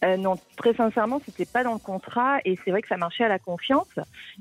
Euh, 0.04 0.18
non, 0.18 0.36
très 0.58 0.74
sincèrement, 0.74 1.22
c'était 1.26 1.46
pas 1.46 1.64
dans 1.64 1.74
le 1.74 1.80
contrat 1.80 2.40
et 2.44 2.58
c'est 2.66 2.72
vrai 2.72 2.82
que 2.82 2.88
ça 2.88 2.98
marchait 2.98 3.24
à 3.24 3.28
la 3.28 3.38
confiance. 3.38 3.88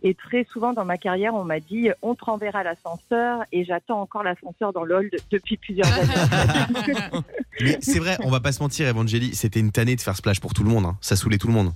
Et 0.02 0.14
très 0.14 0.44
souvent 0.50 0.72
dans 0.72 0.86
ma 0.86 0.96
carrière, 0.96 1.34
on 1.34 1.44
m'a 1.44 1.60
dit 1.60 1.90
on 2.00 2.14
te 2.14 2.24
renverra 2.24 2.62
l'ascenseur 2.62 3.44
et 3.52 3.64
j'attends 3.66 4.00
encore 4.00 4.22
l'ascenseur 4.22 4.72
dans 4.72 4.84
de- 5.10 5.18
depuis 5.30 5.58
plusieurs 5.58 5.86
années. 5.92 7.12
Mais 7.60 7.76
c'est 7.82 7.98
vrai, 7.98 8.16
on 8.22 8.30
va 8.30 8.40
pas 8.40 8.52
se 8.52 8.62
mentir, 8.62 8.88
Evangélie, 8.88 9.34
c'était 9.34 9.60
une 9.60 9.70
tannée 9.72 9.96
de 9.96 10.00
faire 10.00 10.16
Splash 10.16 10.40
pour 10.40 10.54
tout 10.54 10.64
le 10.64 10.70
monde. 10.70 10.86
hein. 10.86 10.96
Ça 11.02 11.14
saoulait 11.16 11.36
tout 11.38 11.48
le 11.48 11.52
monde. 11.52 11.72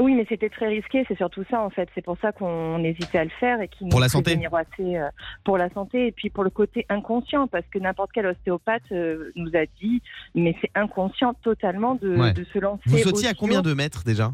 Oui, 0.00 0.14
mais 0.14 0.26
c'était 0.28 0.48
très 0.48 0.68
risqué, 0.68 1.04
c'est 1.08 1.16
surtout 1.16 1.44
ça 1.50 1.60
en 1.60 1.70
fait. 1.70 1.88
C'est 1.94 2.04
pour 2.04 2.18
ça 2.20 2.32
qu'on 2.32 2.82
hésitait 2.82 3.18
à 3.18 3.24
le 3.24 3.30
faire 3.40 3.60
et 3.60 3.68
qui 3.68 3.88
Pour 3.88 4.00
la 4.00 4.08
santé 4.08 4.36
euh, 4.36 5.08
pour 5.44 5.56
la 5.58 5.70
santé 5.70 6.08
et 6.08 6.12
puis 6.12 6.30
pour 6.30 6.42
le 6.44 6.50
côté 6.50 6.84
inconscient 6.88 7.46
parce 7.46 7.64
que 7.72 7.78
n'importe 7.78 8.10
quel 8.12 8.26
ostéopathe 8.26 8.82
euh, 8.92 9.30
nous 9.36 9.50
a 9.54 9.66
dit 9.80 10.02
mais 10.34 10.56
c'est 10.60 10.70
inconscient 10.74 11.34
totalement 11.34 11.94
de, 11.94 12.16
Ouais. 12.16 12.32
de 12.32 12.44
se 12.44 12.58
lancer. 12.58 12.82
Vous 12.86 12.98
sautiez 12.98 13.28
à 13.28 13.34
combien 13.34 13.62
de 13.62 13.72
mètres 13.74 14.02
déjà 14.04 14.32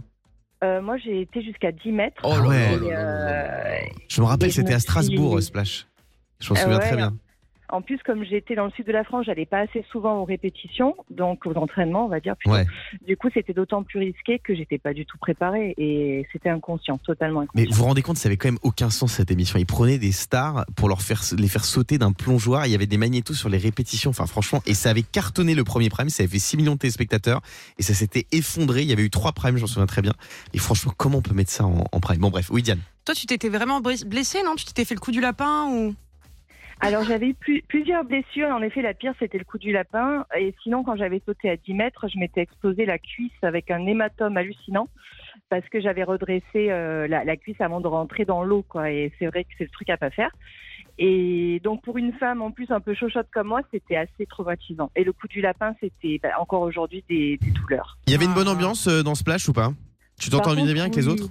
Euh, 0.63 0.81
moi, 0.83 0.97
j'ai 0.99 1.23
été 1.23 1.41
jusqu'à 1.43 1.73
10 1.73 1.91
mètres. 1.93 2.21
Oh 2.25 2.33
Ah 2.37 2.47
ouais. 2.47 2.69
Euh, 2.93 3.79
Je 4.09 4.21
me 4.21 4.27
rappelle, 4.27 4.53
c'était 4.53 4.75
à 4.75 4.79
Strasbourg, 4.79 5.31
suis- 5.31 5.39
euh, 5.39 5.41
Splash. 5.41 5.87
Je 6.41 6.49
m'en 6.53 6.57
Ah 6.59 6.63
souviens 6.63 6.79
ouais, 6.79 6.87
très 6.87 6.97
bien. 6.97 7.13
En 7.73 7.83
plus, 7.83 7.99
comme 8.05 8.25
j'étais 8.25 8.55
dans 8.55 8.65
le 8.65 8.71
sud 8.73 8.87
de 8.87 8.93
la 8.93 9.05
France, 9.05 9.27
j'allais 9.27 9.47
pas 9.47 9.61
assez 9.61 9.85
souvent 9.93 10.19
aux 10.19 10.25
répétitions, 10.25 10.97
donc 11.11 11.47
aux 11.47 11.55
entraînements, 11.55 12.07
on 12.07 12.09
va 12.09 12.21
dire. 12.21 12.35
Ouais. 12.47 12.67
Du 13.07 13.17
coup, 13.17 13.29
c'était 13.33 13.53
d'autant 13.53 13.83
plus 13.83 13.99
risqué 14.01 14.39
que 14.41 14.55
j'étais 14.55 14.79
pas 14.79 14.93
du 14.93 15.07
tout 15.07 15.19
préparée 15.19 15.75
et 15.79 16.27
c'était 16.33 16.49
inconscient, 16.49 16.99
totalement 16.99 17.41
Mais 17.55 17.63
inconscient. 17.63 17.71
vous 17.71 17.77
vous 17.79 17.85
rendez 17.89 18.03
compte, 18.03 18.17
ça 18.17 18.29
avait 18.29 18.37
quand 18.37 18.49
même 18.49 18.59
aucun 18.63 18.91
sens 18.91 19.13
cette 19.13 19.31
émission. 19.31 19.59
Ils 19.59 19.67
prenaient 19.67 19.99
des 19.99 20.13
stars 20.13 20.65
pour 20.77 20.89
leur 20.89 21.03
faire, 21.03 21.21
les 21.39 21.49
faire 21.49 21.65
sauter 21.65 21.99
d'un 21.99 22.13
plongeoir. 22.13 22.67
Il 22.67 22.73
y 22.73 22.75
avait 22.75 22.87
des 22.87 22.99
magnétos 22.99 23.35
sur 23.35 23.49
les 23.49 23.59
répétitions. 23.59 24.11
Enfin, 24.11 24.27
franchement, 24.27 24.63
et 24.67 24.75
ça 24.75 24.91
avait 24.91 25.03
cartonné 25.03 25.55
le 25.55 25.63
premier 25.65 25.89
prime. 25.91 26.09
Ça 26.09 26.23
avait 26.23 26.31
fait 26.33 26.39
6 26.39 26.57
millions 26.57 26.75
de 26.75 26.79
téléspectateurs 26.79 27.41
et 27.79 27.83
ça 27.83 27.95
s'était 27.95 28.27
effondré. 28.33 28.83
Il 28.83 28.89
y 28.89 28.93
avait 28.93 29.05
eu 29.05 29.11
trois 29.11 29.33
primes, 29.33 29.57
j'en 29.59 29.67
souviens 29.67 29.87
très 29.87 30.03
bien. 30.03 30.13
Et 30.55 30.59
franchement, 30.59 30.93
comment 30.97 31.19
on 31.19 31.23
peut 31.23 31.35
mettre 31.35 31.51
ça 31.53 31.65
en, 31.67 31.85
en 31.93 32.01
prime? 32.01 32.19
Bon, 32.21 32.31
bref, 32.31 32.49
oui, 32.51 32.63
Diane? 32.63 32.81
Toi, 33.05 33.15
tu 33.15 33.27
t'étais 33.27 33.49
vraiment 33.49 33.81
bris- 33.81 34.05
blessé, 34.05 34.43
non? 34.45 34.55
Tu 34.57 34.65
t'étais 34.65 34.85
fait 34.85 34.95
le 34.95 35.01
coup 35.01 35.13
du 35.13 35.21
lapin 35.21 35.69
ou? 35.73 35.95
Alors, 36.81 37.05
j'avais 37.05 37.29
eu 37.29 37.35
plus- 37.35 37.63
plusieurs 37.69 38.05
blessures. 38.05 38.49
En 38.49 38.63
effet, 38.63 38.81
la 38.83 38.95
pire, 38.95 39.13
c'était 39.19 39.39
le 39.39 39.45
coup 39.45 39.59
du 39.59 39.71
lapin. 39.73 40.25
Et 40.39 40.55
sinon, 40.63 40.83
quand 40.83 40.97
j'avais 40.97 41.21
sauté 41.27 41.51
à 41.51 41.57
10 41.57 41.75
mètres, 41.75 42.07
je 42.09 42.19
m'étais 42.19 42.41
explosé 42.41 42.87
la 42.87 42.99
cuisse 42.99 43.33
avec 43.43 43.71
un 43.71 43.85
hématome 43.87 44.37
hallucinant 44.37 44.89
parce 45.51 45.69
que 45.69 45.81
j'avais 45.81 46.05
redressé 46.05 46.71
euh, 46.71 47.07
la, 47.07 47.25
la 47.25 47.37
cuisse 47.37 47.61
avant 47.61 47.81
de 47.81 47.87
rentrer 47.87 48.25
dans 48.25 48.43
l'eau. 48.43 48.63
quoi. 48.67 48.91
Et 48.91 49.13
c'est 49.19 49.27
vrai 49.27 49.45
que 49.45 49.51
c'est 49.59 49.65
le 49.65 49.71
truc 49.71 49.91
à 49.91 49.97
pas 49.99 50.11
faire. 50.11 50.31
Et 50.99 51.61
donc, 51.65 51.83
pour 51.83 51.99
une 51.99 52.13
femme 52.15 52.43
en 52.43 52.51
plus 52.51 52.71
un 52.71 52.81
peu 52.81 52.95
chauchotte 52.95 53.29
comme 53.33 53.49
moi, 53.49 53.61
c'était 53.73 53.97
assez 53.97 54.27
traumatisant. 54.27 54.91
Et 54.97 55.05
le 55.05 55.13
coup 55.13 55.29
du 55.29 55.41
lapin, 55.41 55.75
c'était 55.81 56.19
bah, 56.23 56.31
encore 56.41 56.63
aujourd'hui 56.63 57.05
des, 57.09 57.37
des 57.39 57.51
douleurs. 57.51 57.99
Il 58.07 58.13
y 58.13 58.17
avait 58.17 58.25
une 58.27 58.35
bonne 58.35 58.49
Ah. 58.49 58.53
ambiance 58.53 58.87
euh, 58.87 59.03
dans 59.03 59.15
Splash 59.15 59.49
ou 59.49 59.53
pas? 59.53 59.71
Tu 60.19 60.31
t'entendais 60.31 60.63
bien 60.75 60.85
avec 60.85 60.97
les 60.97 61.07
oui. 61.07 61.13
autres? 61.15 61.31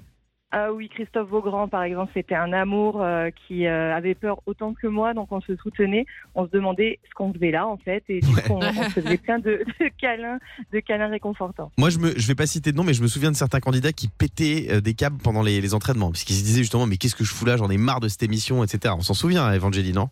Ah 0.52 0.74
oui, 0.74 0.90
Christophe 0.90 1.30
Beaugrand, 1.30 1.68
par 1.68 1.84
exemple, 1.84 2.12
c'était 2.16 2.34
un 2.34 2.54
amour 2.54 3.04
euh, 3.04 3.30
qui 3.48 3.68
euh, 3.68 3.96
avait 3.96 4.16
peur 4.16 4.42
autant 4.48 4.74
que 4.74 4.88
moi, 4.88 5.14
donc 5.14 5.32
on 5.32 5.42
se 5.42 5.56
soutenait. 5.58 6.08
On 6.34 6.48
se 6.48 6.52
demandait 6.52 6.98
ce 7.08 7.14
qu'on 7.14 7.32
faisait 7.32 7.52
là, 7.52 7.68
en 7.68 7.78
fait, 7.78 8.04
et 8.10 8.20
du 8.20 8.34
Ouais. 8.34 8.42
coup, 8.42 8.54
on, 8.54 8.60
on 8.66 8.72
se 8.72 8.90
faisait 9.02 9.18
plein 9.18 9.38
de, 9.38 9.64
de 9.80 9.90
câlins, 10.02 10.40
de 10.74 10.80
câlins 10.80 11.10
réconfortants. 11.10 11.72
Moi, 11.78 11.92
je 11.92 12.00
me, 12.00 12.18
je 12.18 12.28
vais 12.28 12.34
pas 12.34 12.48
citer 12.48 12.72
de 12.72 12.78
nom, 12.78 12.84
mais 12.84 12.96
je 12.96 13.04
me 13.04 13.08
souviens 13.08 13.30
de 13.30 13.36
certains 13.36 13.60
candidats 13.60 13.92
qui 13.94 14.08
pétaient 14.08 14.68
euh, 14.72 14.82
des 14.82 14.96
câbles 14.96 15.18
pendant 15.22 15.44
les, 15.44 15.62
les 15.62 15.74
entraînements, 15.76 16.10
puisqu'ils 16.10 16.34
se 16.38 16.44
disaient 16.44 16.62
justement, 16.64 16.88
mais 16.88 16.98
qu'est-ce 16.98 17.16
que 17.16 17.24
je 17.24 17.32
fous 17.32 17.46
là 17.46 17.56
J'en 17.56 17.70
ai 17.70 17.78
marre 17.78 18.00
de 18.00 18.08
cette 18.08 18.24
émission, 18.24 18.64
etc. 18.64 18.96
On 18.98 19.02
s'en 19.02 19.14
souvient, 19.14 19.54
Evangélie, 19.54 19.94
non? 19.94 20.10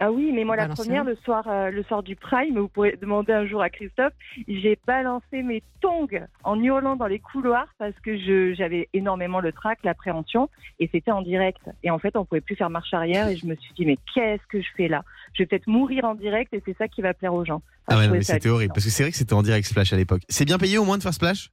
Ah 0.00 0.12
oui, 0.12 0.30
mais 0.32 0.44
moi, 0.44 0.54
la 0.54 0.64
Balancer. 0.64 0.82
première, 0.84 1.04
le 1.04 1.16
soir, 1.24 1.44
euh, 1.48 1.70
le 1.70 1.82
soir 1.82 2.04
du 2.04 2.14
Prime, 2.14 2.56
vous 2.56 2.68
pourrez 2.68 2.96
demander 3.00 3.32
un 3.32 3.46
jour 3.46 3.60
à 3.62 3.68
Christophe, 3.68 4.12
j'ai 4.46 4.78
balancé 4.86 5.42
mes 5.42 5.62
tongs 5.80 6.06
en 6.44 6.62
hurlant 6.62 6.94
dans 6.94 7.08
les 7.08 7.18
couloirs 7.18 7.66
parce 7.78 7.98
que 8.00 8.16
j'avais 8.54 8.88
énormément 8.92 9.40
le 9.40 9.50
trac, 9.50 9.80
l'appréhension, 9.82 10.48
et 10.78 10.88
c'était 10.92 11.10
en 11.10 11.22
direct. 11.22 11.62
Et 11.82 11.90
en 11.90 11.98
fait, 11.98 12.16
on 12.16 12.24
pouvait 12.24 12.40
plus 12.40 12.54
faire 12.54 12.70
marche 12.70 12.94
arrière, 12.94 13.28
et 13.28 13.36
je 13.36 13.46
me 13.46 13.56
suis 13.56 13.74
dit, 13.74 13.86
mais 13.86 13.98
qu'est-ce 14.14 14.46
que 14.48 14.60
je 14.60 14.68
fais 14.76 14.86
là? 14.86 15.02
Je 15.32 15.42
vais 15.42 15.46
peut-être 15.46 15.66
mourir 15.66 16.04
en 16.04 16.14
direct, 16.14 16.54
et 16.54 16.62
c'est 16.64 16.76
ça 16.76 16.86
qui 16.86 17.02
va 17.02 17.12
plaire 17.12 17.34
aux 17.34 17.44
gens. 17.44 17.62
Ah 17.88 17.98
ouais, 17.98 18.22
c'était 18.22 18.48
horrible, 18.48 18.72
parce 18.72 18.84
que 18.84 18.90
c'est 18.90 19.02
vrai 19.02 19.10
que 19.10 19.18
c'était 19.18 19.34
en 19.34 19.42
direct 19.42 19.66
Splash 19.66 19.92
à 19.92 19.96
l'époque. 19.96 20.22
C'est 20.28 20.44
bien 20.44 20.58
payé 20.58 20.78
au 20.78 20.84
moins 20.84 20.98
de 20.98 21.02
faire 21.02 21.14
Splash? 21.14 21.50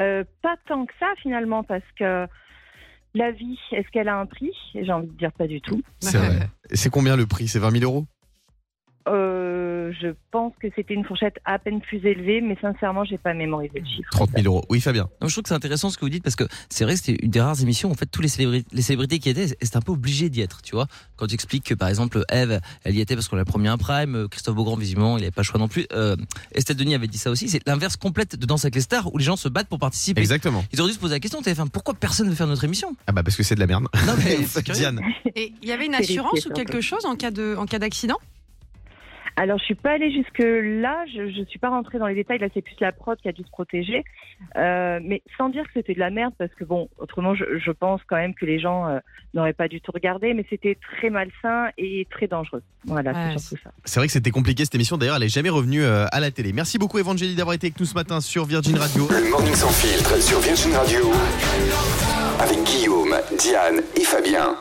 Euh, 0.00 0.24
pas 0.42 0.56
tant 0.66 0.86
que 0.86 0.92
ça 0.98 1.06
finalement 1.22 1.62
parce 1.62 1.84
que 1.96 2.26
la 3.14 3.30
vie, 3.30 3.58
est-ce 3.72 3.88
qu'elle 3.90 4.08
a 4.08 4.18
un 4.18 4.26
prix? 4.26 4.50
J'ai 4.74 4.92
envie 4.92 5.08
de 5.08 5.16
dire 5.16 5.32
pas 5.32 5.46
du 5.46 5.60
tout. 5.60 5.82
C'est 6.00 6.18
vrai. 6.18 6.48
Et 6.70 6.76
C'est 6.76 6.90
combien 6.90 7.16
le 7.16 7.26
prix? 7.26 7.48
C'est 7.48 7.58
20 7.58 7.78
000 7.78 7.84
euros? 7.84 8.06
Euh, 9.06 9.92
je 10.00 10.08
pense 10.30 10.52
que 10.60 10.68
c'était 10.74 10.94
une 10.94 11.04
fourchette 11.04 11.36
à 11.44 11.58
peine 11.58 11.80
plus 11.80 12.04
élevée, 12.06 12.40
mais 12.40 12.56
sincèrement, 12.60 13.04
j'ai 13.04 13.18
pas 13.18 13.34
mémorisé 13.34 13.80
le 13.80 13.86
chiffre. 13.86 14.08
30 14.10 14.30
000 14.36 14.46
euros. 14.46 14.64
Oui, 14.70 14.80
Fabien. 14.80 15.08
Non, 15.20 15.28
je 15.28 15.34
trouve 15.34 15.42
que 15.42 15.48
c'est 15.48 15.54
intéressant 15.54 15.90
ce 15.90 15.98
que 15.98 16.04
vous 16.04 16.10
dites 16.10 16.24
parce 16.24 16.36
que 16.36 16.44
c'est 16.70 16.84
vrai 16.84 16.94
que 16.94 17.00
c'était 17.00 17.22
une 17.22 17.30
des 17.30 17.40
rares 17.40 17.60
émissions 17.60 17.90
où 17.90 17.92
en 17.92 17.96
fait 17.96 18.06
tous 18.06 18.22
les 18.22 18.28
célébrités, 18.28 18.66
les 18.72 18.82
célébrités 18.82 19.18
qui 19.18 19.28
étaient, 19.28 19.48
c'était 19.48 19.76
un 19.76 19.82
peu 19.82 19.92
obligé 19.92 20.30
d'y 20.30 20.40
être, 20.40 20.62
tu 20.62 20.74
vois. 20.74 20.86
Quand 21.16 21.26
tu 21.26 21.34
expliques 21.34 21.64
que 21.64 21.74
par 21.74 21.88
exemple 21.88 22.24
Eve, 22.30 22.60
elle 22.84 22.94
y 22.94 23.00
était 23.00 23.14
parce 23.14 23.28
qu'on 23.28 23.36
l'a 23.36 23.44
promis 23.44 23.68
un 23.68 23.76
prime, 23.76 24.14
euh, 24.14 24.28
Christophe 24.28 24.54
Beaugrand 24.54 24.76
visiblement 24.76 25.18
il 25.18 25.22
avait 25.22 25.30
pas 25.30 25.42
le 25.42 25.46
choix 25.46 25.60
non 25.60 25.68
plus. 25.68 25.86
Euh, 25.92 26.16
Estelle 26.52 26.76
Denis 26.76 26.94
avait 26.94 27.06
dit 27.06 27.18
ça 27.18 27.30
aussi. 27.30 27.48
C'est 27.48 27.66
l'inverse 27.68 27.96
complète 27.96 28.36
de 28.36 28.46
Danse 28.46 28.64
avec 28.64 28.74
les 28.74 28.80
stars 28.80 29.12
où 29.12 29.18
les 29.18 29.24
gens 29.24 29.36
se 29.36 29.48
battent 29.48 29.68
pour 29.68 29.78
participer. 29.78 30.20
Exactement. 30.20 30.64
Ils 30.72 30.80
auraient 30.80 30.90
dû 30.90 30.94
se 30.94 31.00
poser 31.00 31.14
la 31.14 31.20
question, 31.20 31.40
TF1, 31.42 31.68
pourquoi 31.68 31.94
personne 31.94 32.26
ne 32.26 32.30
veut 32.30 32.36
faire 32.36 32.46
notre 32.46 32.64
émission? 32.64 32.96
Ah 33.06 33.12
bah 33.12 33.22
parce 33.22 33.36
que 33.36 33.42
c'est 33.42 33.54
de 33.54 33.60
la 33.60 33.66
merde. 33.66 33.86
Non 34.06 34.14
mais. 34.24 34.38
Diane. 34.74 35.00
Et 35.36 35.52
il 35.62 35.68
y 35.68 35.72
avait 35.72 35.86
une 35.86 35.94
assurance 35.94 36.46
ou 36.46 36.50
quelque 36.50 36.80
chose 36.80 37.04
en 37.04 37.16
cas 37.16 37.30
de 37.30 37.54
en 37.58 37.66
cas 37.66 37.78
d'accident? 37.78 38.18
Alors, 39.36 39.58
je 39.58 39.64
suis 39.64 39.74
pas 39.74 39.92
allée 39.92 40.12
jusque 40.12 40.38
là. 40.38 41.04
Je, 41.12 41.28
je 41.28 41.42
suis 41.48 41.58
pas 41.58 41.68
rentrée 41.68 41.98
dans 41.98 42.06
les 42.06 42.14
détails. 42.14 42.38
Là, 42.38 42.46
c'est 42.54 42.62
plus 42.62 42.76
la 42.80 42.92
prod 42.92 43.18
qui 43.20 43.28
a 43.28 43.32
dû 43.32 43.42
se 43.42 43.50
protéger, 43.50 44.04
Euh, 44.56 45.00
mais 45.02 45.22
sans 45.38 45.48
dire 45.48 45.64
que 45.64 45.70
c'était 45.74 45.94
de 45.94 45.98
la 45.98 46.10
merde, 46.10 46.34
parce 46.38 46.52
que 46.54 46.64
bon, 46.64 46.88
autrement, 46.98 47.34
je, 47.34 47.44
je 47.58 47.70
pense 47.72 48.00
quand 48.06 48.16
même 48.16 48.34
que 48.34 48.44
les 48.46 48.58
gens 48.60 48.86
euh, 48.88 48.98
n'auraient 49.32 49.52
pas 49.52 49.68
du 49.68 49.80
tout 49.80 49.90
regardé, 49.92 50.34
mais 50.34 50.44
c'était 50.50 50.76
très 50.98 51.10
malsain 51.10 51.68
et 51.78 52.06
très 52.10 52.26
dangereux. 52.28 52.62
Voilà, 52.84 53.10
Ouais, 53.12 53.32
c'est 53.32 53.38
surtout 53.38 53.62
ça. 53.64 53.70
C'est 53.84 53.98
vrai 54.00 54.06
que 54.06 54.12
c'était 54.12 54.30
compliqué 54.30 54.64
cette 54.64 54.74
émission. 54.74 54.96
D'ailleurs, 54.98 55.16
elle 55.16 55.22
est 55.24 55.28
jamais 55.34 55.50
revenue 55.50 55.82
euh, 55.82 56.06
à 56.12 56.20
la 56.20 56.30
télé. 56.30 56.52
Merci 56.52 56.78
beaucoup, 56.78 56.98
Evangélie, 56.98 57.34
d'avoir 57.34 57.54
été 57.54 57.66
avec 57.68 57.80
nous 57.80 57.86
ce 57.86 57.94
matin 57.94 58.20
sur 58.20 58.44
Virgin 58.44 58.76
Radio. 58.76 59.08
Le 59.10 59.30
Morning 59.30 59.54
Sans 59.54 59.70
Filtre 59.70 60.20
sur 60.22 60.38
Virgin 60.40 60.72
Radio. 60.74 61.10
Avec 62.40 62.58
Guillaume, 62.64 63.14
Diane 63.38 63.80
et 63.96 64.04
Fabien. 64.04 64.56